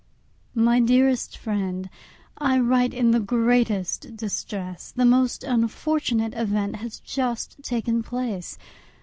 [0.55, 8.01] My dearest Friend,—I write in the greatest distress; the most unfortunate event has just taken
[8.01, 8.57] place.